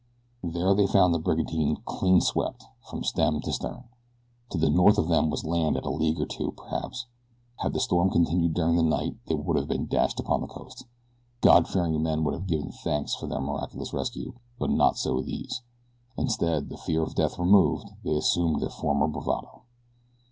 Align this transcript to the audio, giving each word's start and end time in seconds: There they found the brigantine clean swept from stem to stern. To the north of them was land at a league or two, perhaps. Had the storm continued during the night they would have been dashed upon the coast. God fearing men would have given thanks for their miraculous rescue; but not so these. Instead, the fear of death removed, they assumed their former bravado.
There 0.43 0.73
they 0.73 0.87
found 0.87 1.13
the 1.13 1.19
brigantine 1.19 1.77
clean 1.85 2.21
swept 2.21 2.63
from 2.89 3.03
stem 3.03 3.39
to 3.41 3.53
stern. 3.53 3.83
To 4.49 4.57
the 4.57 4.71
north 4.71 4.97
of 4.97 5.09
them 5.09 5.29
was 5.29 5.45
land 5.45 5.77
at 5.77 5.85
a 5.85 5.91
league 5.91 6.19
or 6.19 6.25
two, 6.25 6.53
perhaps. 6.57 7.05
Had 7.57 7.73
the 7.73 7.79
storm 7.79 8.09
continued 8.09 8.55
during 8.55 8.77
the 8.77 8.81
night 8.81 9.15
they 9.27 9.35
would 9.35 9.57
have 9.57 9.67
been 9.67 9.85
dashed 9.85 10.19
upon 10.19 10.41
the 10.41 10.47
coast. 10.47 10.85
God 11.41 11.67
fearing 11.67 12.01
men 12.01 12.23
would 12.23 12.33
have 12.33 12.47
given 12.47 12.71
thanks 12.71 13.13
for 13.13 13.27
their 13.27 13.41
miraculous 13.41 13.93
rescue; 13.93 14.33
but 14.57 14.71
not 14.71 14.97
so 14.97 15.21
these. 15.21 15.61
Instead, 16.17 16.69
the 16.69 16.77
fear 16.77 17.03
of 17.03 17.13
death 17.13 17.37
removed, 17.37 17.89
they 18.03 18.15
assumed 18.17 18.59
their 18.59 18.69
former 18.71 19.07
bravado. 19.07 19.65